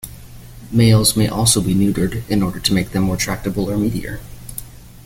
[0.71, 4.19] Males may also be neutered in order to make them more tractable or meatier.